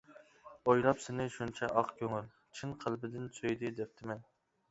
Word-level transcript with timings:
ئويلاپ 0.71 1.01
سىنى 1.07 1.25
شۇنچە 1.33 1.67
ئاق 1.81 1.91
كۆڭۈل، 1.99 2.25
چىن 2.59 2.73
قەلبىدىن 2.85 3.29
سۆيدى 3.39 3.71
دەپتىمەن. 3.83 4.27